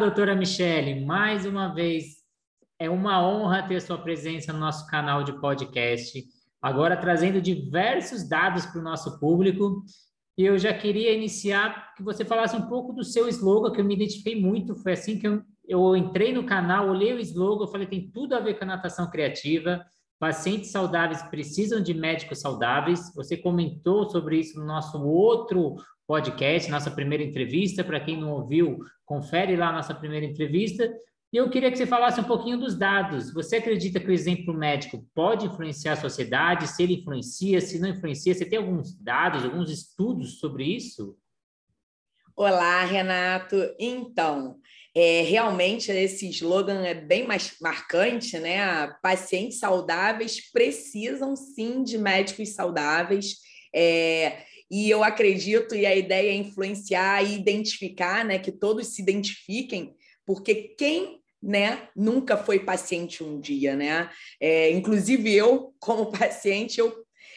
[0.00, 1.04] doutora Michele.
[1.04, 2.16] Mais uma vez,
[2.78, 6.24] é uma honra ter sua presença no nosso canal de podcast.
[6.60, 9.84] Agora trazendo diversos dados para o nosso público.
[10.38, 13.84] E eu já queria iniciar que você falasse um pouco do seu slogan, que eu
[13.84, 14.74] me identifiquei muito.
[14.74, 18.40] Foi assim que eu, eu entrei no canal, olhei o slogan, falei, tem tudo a
[18.40, 19.84] ver com a natação criativa.
[20.20, 23.10] Pacientes saudáveis precisam de médicos saudáveis.
[23.14, 27.82] Você comentou sobre isso no nosso outro podcast, nossa primeira entrevista.
[27.82, 30.92] Para quem não ouviu, confere lá a nossa primeira entrevista.
[31.32, 33.32] E eu queria que você falasse um pouquinho dos dados.
[33.32, 36.68] Você acredita que o exemplo médico pode influenciar a sociedade?
[36.68, 38.34] Se ele influencia, se não influencia?
[38.34, 41.16] Você tem alguns dados, alguns estudos sobre isso?
[42.36, 43.56] Olá, Renato.
[43.78, 44.56] Então,
[44.94, 48.88] é, realmente, esse slogan é bem mais marcante, né?
[49.02, 53.36] Pacientes saudáveis precisam sim de médicos saudáveis.
[53.74, 58.38] É, e eu acredito, e a ideia é influenciar e identificar, né?
[58.38, 59.94] Que todos se identifiquem,
[60.26, 64.10] porque quem né, nunca foi paciente um dia, né?
[64.40, 66.92] É, inclusive eu, como paciente, eu,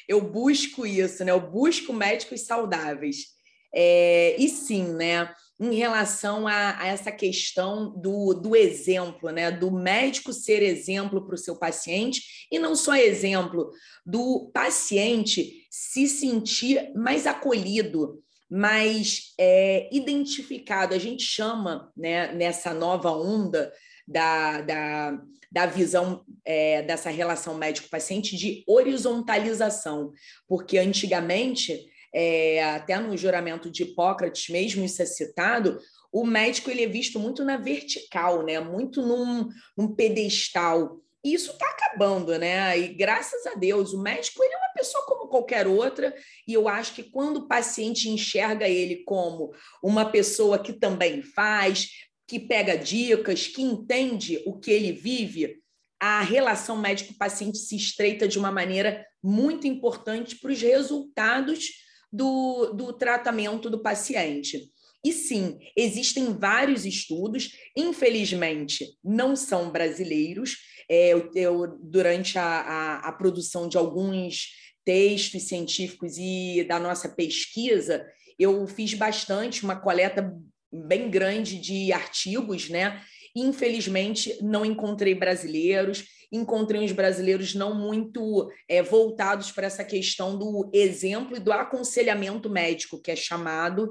[0.08, 1.32] eu busco isso, né?
[1.32, 3.28] Eu busco médicos saudáveis.
[3.74, 5.34] É, e sim, né?
[5.60, 9.52] Em relação a, a, essa questão do, do exemplo, né?
[9.52, 13.72] do médico ser exemplo para o seu paciente, e não só exemplo,
[14.06, 20.94] do paciente se sentir mais acolhido, mais é, identificado.
[20.94, 23.72] A gente chama né, nessa nova onda
[24.08, 30.12] da, da, da visão é, dessa relação médico-paciente de horizontalização,
[30.48, 35.80] porque antigamente é, até no juramento de Hipócrates mesmo isso é citado,
[36.12, 38.60] o médico ele é visto muito na vertical, né?
[38.60, 41.00] muito num, num pedestal.
[41.26, 42.78] E isso está acabando, né?
[42.78, 46.14] E graças a Deus, o médico ele é uma pessoa como qualquer outra,
[46.46, 51.90] e eu acho que quando o paciente enxerga ele como uma pessoa que também faz,
[52.28, 55.64] que pega dicas, que entende o que ele vive,
[56.00, 61.70] a relação médico-paciente se estreita de uma maneira muito importante para os resultados
[62.14, 64.72] do, do tratamento do paciente.
[65.04, 70.56] E sim, existem vários estudos, infelizmente não são brasileiros.
[70.88, 74.50] É, eu, eu, durante a, a, a produção de alguns
[74.86, 78.06] textos científicos e da nossa pesquisa,
[78.38, 80.34] eu fiz bastante, uma coleta
[80.72, 83.02] bem grande de artigos, né?
[83.36, 90.68] Infelizmente, não encontrei brasileiros encontrei uns brasileiros não muito é, voltados para essa questão do
[90.74, 93.88] exemplo e do aconselhamento médico, que é chamado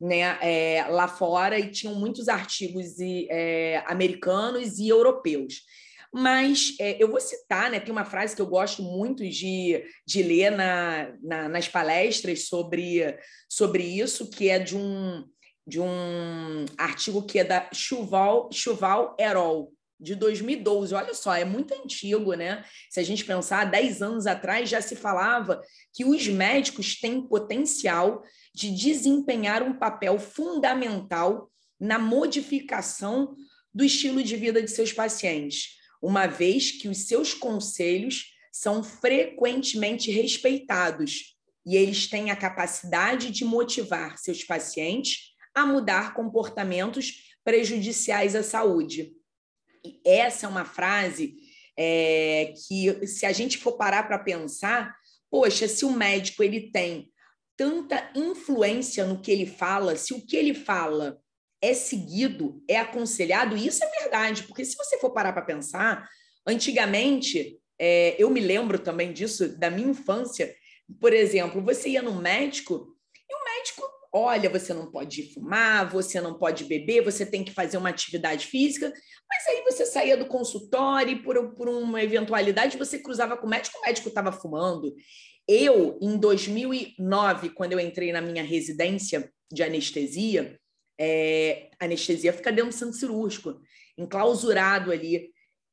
[0.00, 5.60] né, é, lá fora, e tinham muitos artigos e, é, americanos e europeus.
[6.14, 10.22] Mas é, eu vou citar, né, tem uma frase que eu gosto muito de, de
[10.22, 15.24] ler na, na, nas palestras sobre, sobre isso, que é de um,
[15.66, 20.94] de um artigo que é da Chuval, Chuval Herol, de 2012.
[20.94, 22.64] Olha só, é muito antigo, né?
[22.90, 25.62] Se a gente pensar, 10 anos atrás já se falava
[25.92, 28.22] que os médicos têm potencial
[28.54, 33.34] de desempenhar um papel fundamental na modificação
[33.72, 40.10] do estilo de vida de seus pacientes, uma vez que os seus conselhos são frequentemente
[40.10, 48.42] respeitados e eles têm a capacidade de motivar seus pacientes a mudar comportamentos prejudiciais à
[48.42, 49.12] saúde.
[50.04, 51.36] Essa é uma frase
[51.76, 54.94] é, que, se a gente for parar para pensar,
[55.30, 57.10] poxa, se o médico ele tem
[57.56, 61.20] tanta influência no que ele fala, se o que ele fala
[61.60, 66.08] é seguido, é aconselhado, isso é verdade, porque se você for parar para pensar,
[66.46, 70.54] antigamente, é, eu me lembro também disso, da minha infância,
[71.00, 72.91] por exemplo, você ia no e médico
[74.12, 78.46] olha, você não pode fumar, você não pode beber, você tem que fazer uma atividade
[78.46, 78.92] física,
[79.28, 83.50] mas aí você saía do consultório e por, por uma eventualidade você cruzava com o
[83.50, 84.94] médico, o médico estava fumando.
[85.48, 90.58] Eu, em 2009, quando eu entrei na minha residência de anestesia,
[91.00, 93.60] é, anestesia fica dentro do centro cirúrgico,
[93.96, 95.30] enclausurado ali.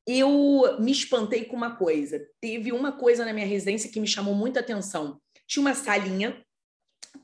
[0.07, 2.19] Eu me espantei com uma coisa.
[2.41, 5.19] Teve uma coisa na minha residência que me chamou muita atenção.
[5.45, 6.43] Tinha uma salinha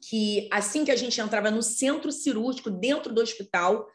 [0.02, 3.88] que assim que a gente entrava no centro cirúrgico, dentro do hospital,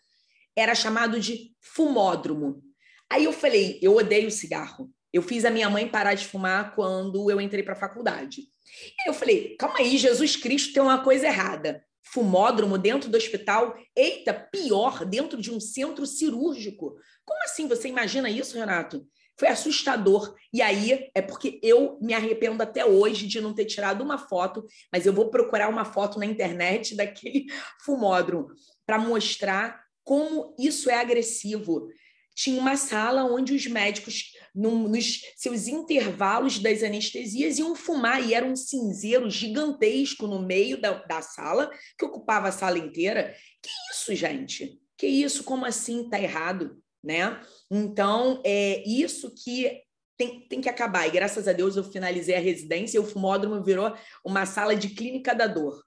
[0.56, 2.62] era chamado de fumódromo.
[3.10, 4.90] Aí eu falei, eu odeio cigarro.
[5.12, 8.42] Eu fiz a minha mãe parar de fumar quando eu entrei para a faculdade.
[8.42, 11.84] E eu falei, calma aí, Jesus Cristo tem uma coisa errada.
[12.02, 13.76] Fumódromo dentro do hospital?
[13.96, 16.96] Eita, pior, dentro de um centro cirúrgico.
[17.25, 17.66] Como assim?
[17.69, 19.06] Você imagina isso, Renato?
[19.40, 20.37] Foi assustador.
[20.52, 24.66] E aí é porque eu me arrependo até hoje de não ter tirado uma foto,
[24.92, 27.46] mas eu vou procurar uma foto na internet daquele
[27.82, 28.48] fumódromo
[28.84, 31.88] para mostrar como isso é agressivo.
[32.34, 38.44] Tinha uma sala onde os médicos, nos seus intervalos das anestesias, iam fumar, e era
[38.44, 43.34] um cinzeiro gigantesco no meio da, da sala, que ocupava a sala inteira.
[43.62, 44.78] Que isso, gente?
[44.98, 45.44] Que isso?
[45.44, 46.78] Como assim está errado?
[47.02, 47.41] Né?
[47.70, 49.82] Então, é isso que
[50.17, 51.06] tem, tem que acabar.
[51.06, 53.94] E graças a Deus eu finalizei a residência e o fumódromo virou
[54.25, 55.82] uma sala de clínica da dor.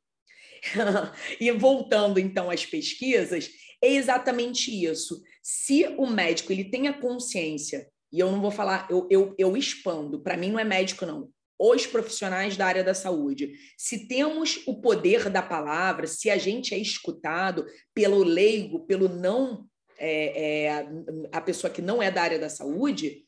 [1.39, 3.50] e voltando então às pesquisas,
[3.81, 5.21] é exatamente isso.
[5.42, 9.57] Se o médico ele tem a consciência, e eu não vou falar, eu, eu, eu
[9.57, 11.30] expando, para mim não é médico, não.
[11.59, 13.54] Os profissionais da área da saúde.
[13.77, 19.68] Se temos o poder da palavra, se a gente é escutado pelo leigo, pelo não,
[19.98, 20.88] é, é,
[21.31, 23.24] a pessoa que não é da área da saúde,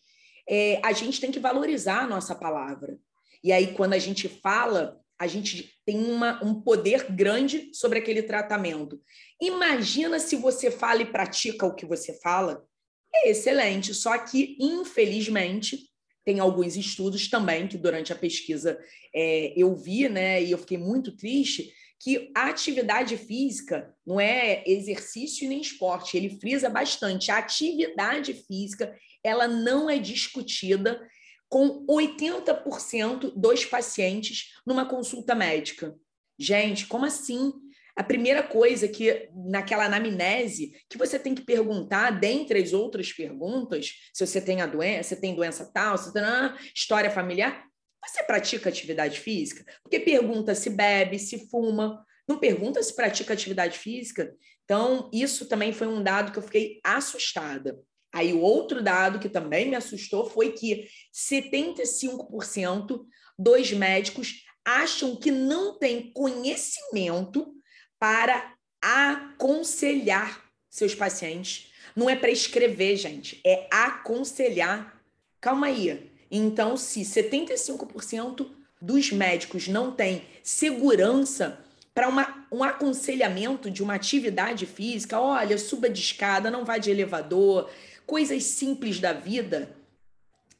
[0.48, 2.98] é, a gente tem que valorizar a nossa palavra.
[3.44, 8.24] E aí, quando a gente fala, a gente tem uma, um poder grande sobre aquele
[8.24, 9.02] tratamento.
[9.42, 12.66] Imagina se você fala e pratica o que você fala.
[13.14, 15.90] É excelente, só que, infelizmente,
[16.26, 18.80] tem alguns estudos também que durante a pesquisa
[19.14, 24.64] é, eu vi, né, e eu fiquei muito triste, que a atividade física não é
[24.66, 27.32] exercício nem esporte, ele frisa bastante.
[27.32, 31.02] A atividade física, ela não é discutida
[31.50, 35.96] com 80% dos pacientes numa consulta médica.
[36.38, 37.54] Gente, como assim?
[37.96, 43.94] A primeira coisa que, naquela anamnese, que você tem que perguntar, dentre as outras perguntas,
[44.14, 47.66] se você tem a doença, se tem doença tal, se tem ah, história familiar,
[48.08, 49.66] você pratica atividade física?
[49.84, 54.36] Porque pergunta se bebe, se fuma, não pergunta se pratica atividade física.
[54.64, 57.80] Então, isso também foi um dado que eu fiquei assustada.
[58.14, 63.06] Aí o outro dado que também me assustou foi que 75%
[63.38, 67.54] dos médicos acham que não tem conhecimento
[68.00, 71.72] para aconselhar seus pacientes.
[71.96, 75.02] Não é prescrever, gente, é aconselhar.
[75.40, 76.15] Calma aí.
[76.30, 78.48] Então, se 75%
[78.82, 81.60] dos médicos não têm segurança
[81.94, 82.10] para
[82.52, 87.70] um aconselhamento de uma atividade física, olha, suba de escada, não vá de elevador,
[88.06, 89.76] coisas simples da vida,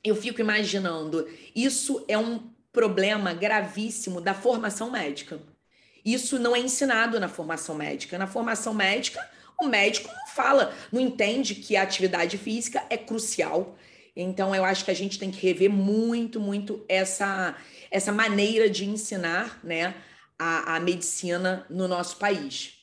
[0.04, 2.40] eu fico imaginando, isso é um
[2.72, 5.40] problema gravíssimo da formação médica.
[6.06, 8.18] Isso não é ensinado na formação médica.
[8.18, 9.28] Na formação médica,
[9.60, 13.76] o médico não fala, não entende que a atividade física é crucial.
[14.16, 17.56] Então, eu acho que a gente tem que rever muito, muito essa,
[17.92, 19.94] essa maneira de ensinar né,
[20.40, 22.76] a, a medicina no nosso país.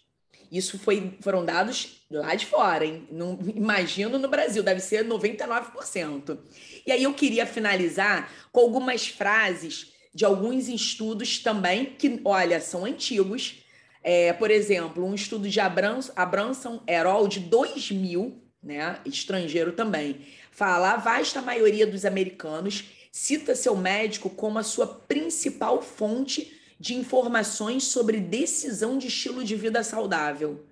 [0.50, 3.08] Isso foi, foram dados lá de fora, hein?
[3.10, 6.38] Não, imagino no Brasil, deve ser 99%.
[6.86, 12.84] E aí eu queria finalizar com algumas frases de alguns estudos também, que, olha, são
[12.84, 13.62] antigos.
[14.04, 20.92] É, por exemplo, um estudo de Abranson, Abranson Erol, de 2000, né, estrangeiro também, fala
[20.92, 27.84] a vasta maioria dos americanos cita seu médico como a sua principal fonte de informações
[27.84, 30.66] sobre decisão de estilo de vida saudável.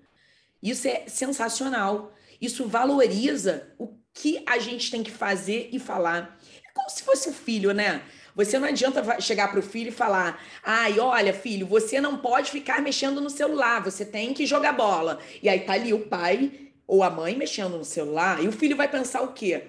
[0.62, 2.14] Isso é sensacional.
[2.40, 6.38] Isso valoriza o que a gente tem que fazer e falar.
[6.66, 8.02] É como se fosse o filho, né?
[8.34, 12.50] Você não adianta chegar para o filho e falar: ai, olha, filho, você não pode
[12.50, 15.20] ficar mexendo no celular, você tem que jogar bola.
[15.42, 18.76] E aí tá ali o pai ou a mãe mexendo no celular, e o filho
[18.76, 19.62] vai pensar o quê?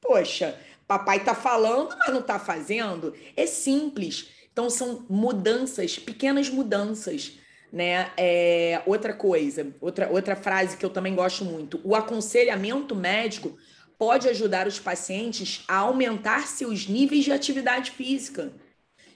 [0.00, 0.56] Poxa,
[0.86, 3.12] papai tá falando, mas não tá fazendo.
[3.36, 4.28] É simples.
[4.52, 7.32] Então, são mudanças, pequenas mudanças.
[7.72, 8.12] Né?
[8.16, 13.58] É, outra coisa, outra, outra frase que eu também gosto muito: o aconselhamento médico
[13.98, 18.52] pode ajudar os pacientes a aumentar seus níveis de atividade física.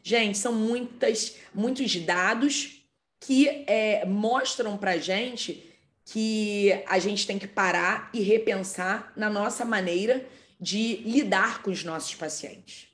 [0.02, 2.83] Gente, são muitas, muitos dados
[3.21, 5.72] que é, mostram para gente
[6.04, 10.25] que a gente tem que parar e repensar na nossa maneira
[10.61, 12.88] de lidar com os nossos pacientes.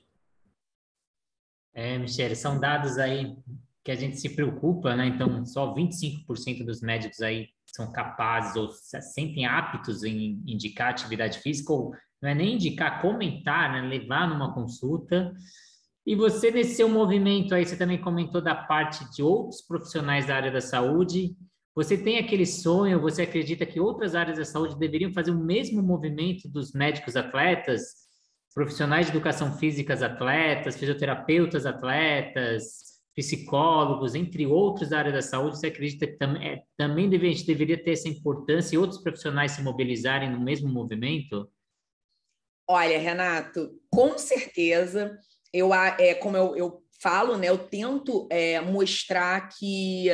[1.73, 3.37] É, Michele, são dados aí
[3.83, 5.07] que a gente se preocupa, né?
[5.07, 11.39] Então, só 25% dos médicos aí são capazes ou se sentem aptos em indicar atividade
[11.39, 13.87] física, ou não é nem indicar, comentar, né?
[13.87, 15.33] levar numa consulta.
[16.05, 20.35] E você, nesse seu movimento aí, você também comentou da parte de outros profissionais da
[20.35, 21.35] área da saúde.
[21.75, 25.81] Você tem aquele sonho, você acredita que outras áreas da saúde deveriam fazer o mesmo
[25.81, 28.09] movimento dos médicos atletas?
[28.53, 35.67] profissionais de educação física atletas, fisioterapeutas atletas, psicólogos, entre outros da área da saúde, você
[35.67, 39.51] acredita que tam é, também deve, a gente deveria ter essa importância e outros profissionais
[39.51, 41.49] se mobilizarem no mesmo movimento?
[42.67, 45.17] Olha, Renato, com certeza,
[45.53, 50.09] eu, é, como eu, eu falo, né, eu tento é, mostrar que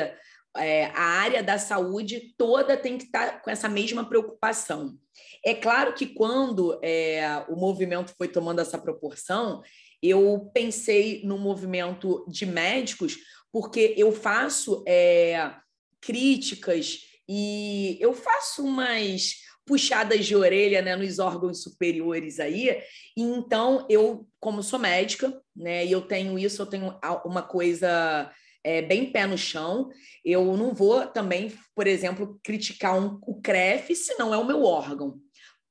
[0.58, 4.98] é, a área da saúde toda tem que estar tá com essa mesma preocupação.
[5.44, 9.62] É claro que quando é, o movimento foi tomando essa proporção,
[10.02, 13.18] eu pensei no movimento de médicos,
[13.52, 15.54] porque eu faço é,
[16.02, 22.70] críticas e eu faço umas puxadas de orelha né, nos órgãos superiores aí.
[23.18, 28.32] E então, eu, como sou médica, né, e eu tenho isso, eu tenho uma coisa
[28.66, 29.92] é, bem pé no chão.
[30.26, 34.64] Eu não vou também, por exemplo, criticar um, o CREF se não é o meu
[34.64, 35.20] órgão.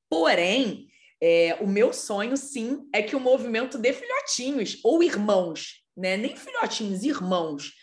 [0.09, 0.87] Porém,
[1.21, 6.15] é, o meu sonho, sim, é que o movimento dê filhotinhos ou irmãos, né?
[6.15, 7.73] nem filhotinhos, irmãos,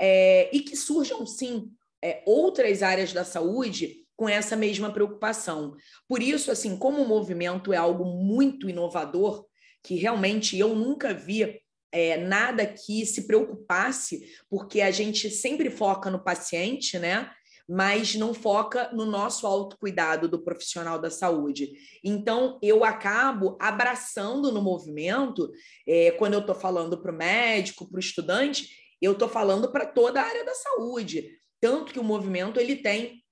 [0.00, 1.70] é, e que surjam, sim,
[2.02, 5.76] é, outras áreas da saúde com essa mesma preocupação.
[6.08, 9.44] Por isso, assim, como o movimento é algo muito inovador,
[9.82, 11.60] que realmente eu nunca vi
[11.92, 17.30] é, nada que se preocupasse, porque a gente sempre foca no paciente, né?
[17.68, 21.72] Mas não foca no nosso autocuidado do profissional da saúde.
[22.02, 25.50] Então, eu acabo abraçando no movimento,
[25.86, 28.68] é, quando eu estou falando para o médico, para o estudante,
[29.00, 31.28] eu estou falando para toda a área da saúde.
[31.60, 33.22] Tanto que o movimento ele tem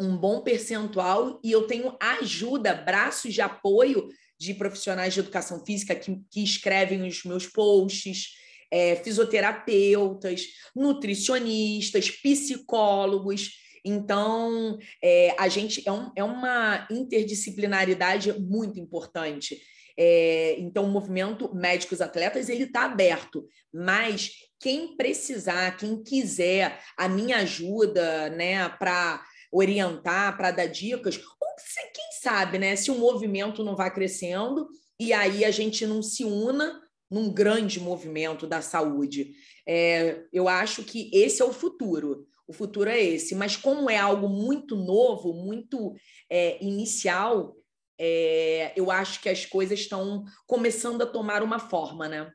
[0.00, 4.08] um bom percentual e eu tenho ajuda, braços de apoio
[4.42, 8.34] de profissionais de educação física que, que escrevem os meus posts,
[8.70, 13.50] é, fisioterapeutas, nutricionistas, psicólogos.
[13.84, 19.60] Então, é, a gente é, um, é uma interdisciplinaridade muito importante.
[19.96, 27.08] É, então, o movimento Médicos Atletas ele está aberto, mas quem precisar, quem quiser a
[27.08, 29.22] minha ajuda, né, para
[29.52, 31.48] orientar, para dar dicas, ou
[31.92, 34.68] quem sabe, né, se o movimento não vai crescendo
[34.98, 36.80] e aí a gente não se una
[37.10, 39.34] num grande movimento da saúde.
[39.66, 42.26] É, eu acho que esse é o futuro.
[42.48, 43.34] O futuro é esse.
[43.34, 45.94] Mas como é algo muito novo, muito
[46.30, 47.54] é, inicial,
[47.98, 52.32] é, eu acho que as coisas estão começando a tomar uma forma, né?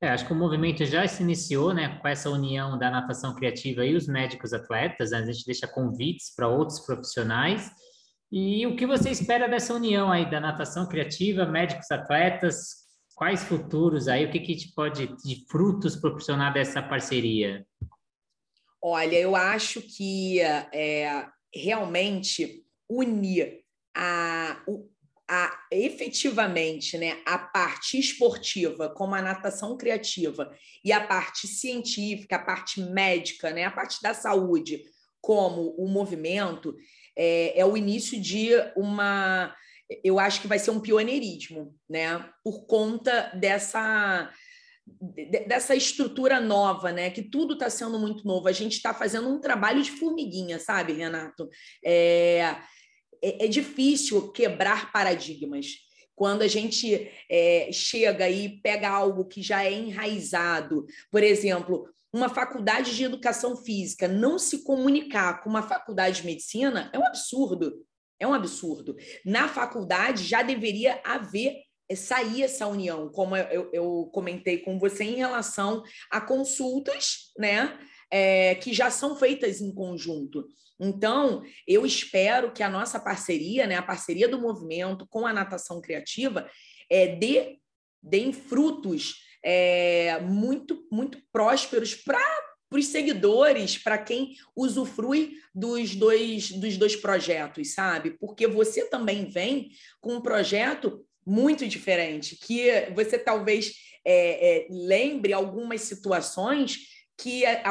[0.00, 3.84] É, acho que o movimento já se iniciou, né, com essa união da natação criativa
[3.84, 5.10] e os médicos atletas.
[5.10, 5.18] Né?
[5.18, 7.70] A gente deixa convites para outros profissionais.
[8.30, 12.86] E o que você espera dessa união aí da natação criativa, médicos atletas?
[13.14, 14.26] Quais futuros aí?
[14.26, 17.64] O que, que gente pode de frutos proporcionar dessa parceria?
[18.82, 23.64] Olha, eu acho que é, realmente unir
[23.96, 24.62] a,
[25.28, 30.50] a, efetivamente né, a parte esportiva, como a natação criativa,
[30.84, 34.84] e a parte científica, a parte médica, né, a parte da saúde,
[35.20, 36.76] como o movimento,
[37.16, 39.54] é, é o início de uma.
[40.04, 42.28] Eu acho que vai ser um pioneirismo, né?
[42.44, 44.30] Por conta dessa
[45.48, 47.10] dessa estrutura nova, né?
[47.10, 48.46] Que tudo está sendo muito novo.
[48.46, 51.48] A gente está fazendo um trabalho de formiguinha, sabe, Renato?
[51.84, 52.56] É,
[53.22, 55.66] é, é difícil quebrar paradigmas.
[56.14, 62.30] Quando a gente é, chega e pega algo que já é enraizado, por exemplo, uma
[62.30, 67.84] faculdade de educação física não se comunicar com uma faculdade de medicina é um absurdo.
[68.18, 68.96] É um absurdo.
[69.24, 75.04] Na faculdade já deveria haver é, sair essa união, como eu, eu comentei com você
[75.04, 77.78] em relação a consultas, né?
[78.10, 80.46] É, que já são feitas em conjunto.
[80.78, 85.80] Então, eu espero que a nossa parceria, né, a parceria do movimento com a natação
[85.80, 86.48] criativa,
[86.90, 87.58] é, dê,
[88.02, 92.20] dê frutos é, muito, muito prósperos para
[92.70, 98.10] os seguidores, para quem usufrui dos dois, dos dois projetos, sabe?
[98.18, 99.70] Porque você também vem
[100.00, 103.72] com um projeto muito diferente, que você talvez
[104.04, 107.62] é, é, lembre algumas situações que é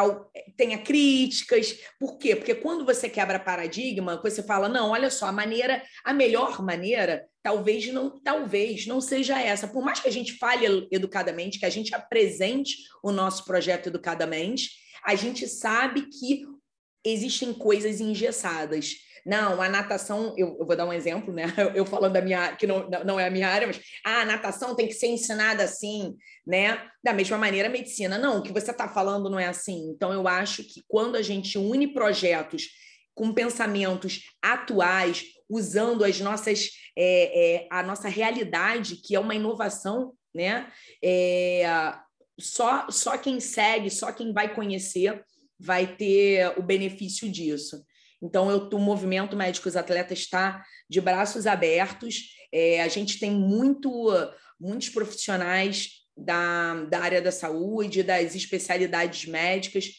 [0.57, 1.77] tenha críticas.
[1.99, 2.35] Por quê?
[2.35, 7.27] Porque quando você quebra paradigma, você fala, não, olha só, a maneira, a melhor maneira,
[7.43, 9.67] talvez não, talvez não seja essa.
[9.67, 14.71] Por mais que a gente fale educadamente, que a gente apresente o nosso projeto educadamente,
[15.03, 16.43] a gente sabe que
[17.03, 18.95] existem coisas engessadas.
[19.25, 21.45] Não, a natação, eu, eu, vou dar um exemplo, né?
[21.73, 24.75] Eu, falando da minha, que não, não é a minha área, mas ah, a natação
[24.75, 26.15] tem que ser ensinada assim,
[26.45, 26.79] né?
[27.03, 28.19] Da mesma maneira, a medicina.
[28.19, 29.89] Não, o que você está falando não é assim.
[29.89, 32.67] Então, eu acho que quando a gente une projetos
[33.15, 40.13] com pensamentos atuais, usando as nossas, é, é, a nossa realidade, que é uma inovação,
[40.35, 40.71] né?
[41.03, 41.95] É,
[42.39, 45.23] só, só quem segue, só quem vai conhecer
[45.57, 47.83] vai ter o benefício disso.
[48.25, 52.31] Então, eu, o movimento Médicos Atletas está de braços abertos.
[52.51, 54.11] É, a gente tem muito,
[54.59, 59.91] muitos profissionais da, da área da saúde, das especialidades médicas,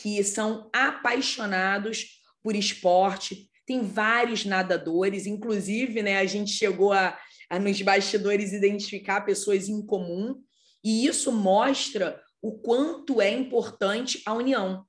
[0.00, 3.50] que são apaixonados por esporte.
[3.66, 7.18] Tem vários nadadores, inclusive, né, a gente chegou a,
[7.50, 10.42] a nos bastidores identificar pessoas em comum,
[10.82, 14.86] e isso mostra o quanto é importante a união.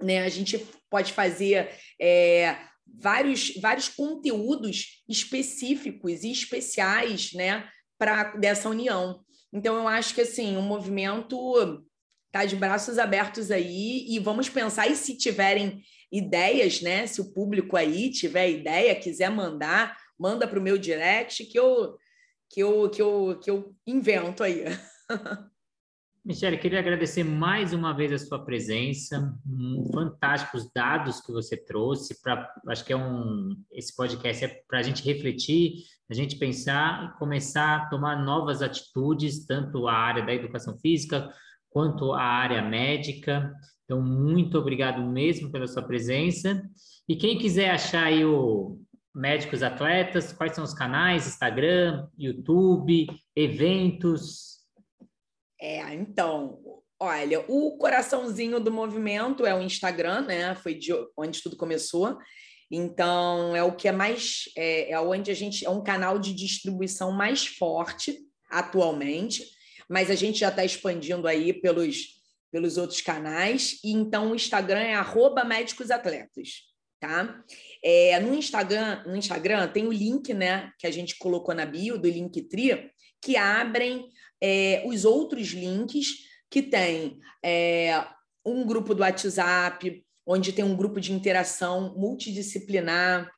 [0.00, 0.24] Né?
[0.24, 7.68] A gente pode fazer é, vários, vários conteúdos específicos e especiais né,
[7.98, 9.20] para dessa união.
[9.52, 11.84] Então, eu acho que assim, o movimento
[12.26, 17.06] está de braços abertos aí e vamos pensar, e se tiverem ideias, né?
[17.06, 21.96] Se o público aí tiver ideia, quiser mandar, manda para o meu direct que eu,
[22.50, 24.64] que eu, que eu, que eu invento aí.
[26.24, 32.20] Michele, queria agradecer mais uma vez a sua presença, um, fantásticos dados que você trouxe
[32.20, 37.04] para, acho que é um, esse podcast é para a gente refletir, a gente pensar
[37.04, 41.32] e começar a tomar novas atitudes, tanto a área da educação física
[41.70, 43.54] quanto a área médica.
[43.84, 46.62] Então, muito obrigado mesmo pela sua presença.
[47.08, 48.78] E quem quiser achar aí o
[49.14, 51.26] Médicos Atletas, quais são os canais?
[51.26, 54.57] Instagram, YouTube, eventos?
[55.60, 56.60] É, então,
[57.00, 60.54] olha, o coraçãozinho do movimento é o Instagram, né?
[60.54, 62.16] Foi de onde tudo começou.
[62.70, 64.44] Então, é o que é mais.
[64.56, 65.64] É, é onde a gente.
[65.64, 68.18] É um canal de distribuição mais forte
[68.50, 69.44] atualmente,
[69.88, 72.18] mas a gente já está expandindo aí pelos,
[72.50, 73.78] pelos outros canais.
[73.82, 76.62] E então o Instagram é arroba médicos atletas,
[77.00, 77.42] tá?
[77.82, 81.98] É, no Instagram, no Instagram tem o link, né, que a gente colocou na bio
[81.98, 84.08] do Linktree, que abrem
[84.40, 86.06] é, os outros links
[86.50, 88.04] que tem é,
[88.44, 93.30] um grupo do WhatsApp, onde tem um grupo de interação multidisciplinar,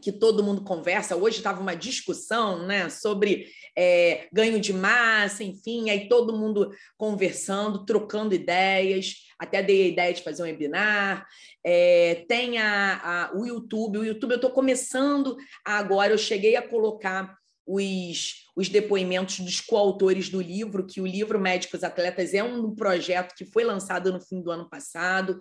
[0.00, 1.16] que todo mundo conversa.
[1.16, 7.84] Hoje estava uma discussão né, sobre é, ganho de massa, enfim, aí todo mundo conversando,
[7.84, 9.24] trocando ideias.
[9.38, 11.26] Até dei a ideia de fazer um webinar.
[11.64, 13.98] É, tem a, a, o YouTube.
[13.98, 20.28] O YouTube eu estou começando agora, eu cheguei a colocar os, os depoimentos dos coautores
[20.28, 24.42] do livro, que o livro Médicos Atletas é um projeto que foi lançado no fim
[24.42, 25.38] do ano passado.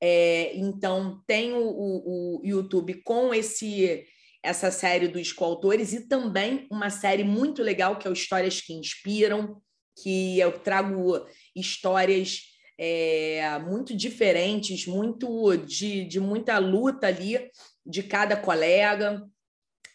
[0.00, 4.04] É, então, tem o, o, o, YouTube com esse
[4.44, 8.72] essa série dos coautores e também uma série muito legal que é o Histórias que
[8.72, 9.62] Inspiram,
[10.02, 12.40] que eu trago histórias
[12.76, 17.38] é, muito diferentes, muito de, de muita luta ali
[17.86, 19.22] de cada colega.